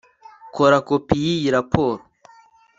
Kora 0.55 0.77
kopi 0.87 1.15
yiyi 1.25 1.49
raporo 1.55 2.01